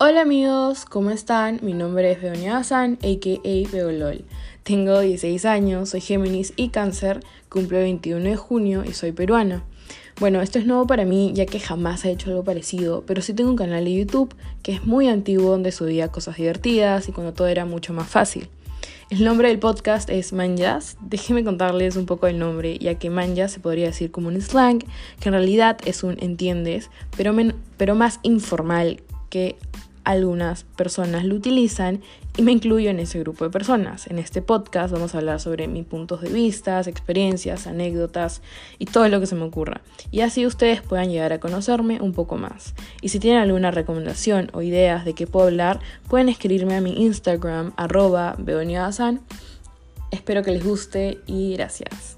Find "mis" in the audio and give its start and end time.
35.68-35.84